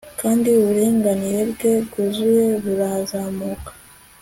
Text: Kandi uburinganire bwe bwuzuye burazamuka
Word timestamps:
Kandi 0.19 0.47
uburinganire 0.59 1.41
bwe 1.51 1.71
bwuzuye 1.85 2.45
burazamuka 2.63 3.71